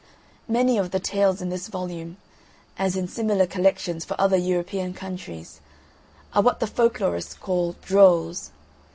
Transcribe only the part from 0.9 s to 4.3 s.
tales in this volume, as in similar collections for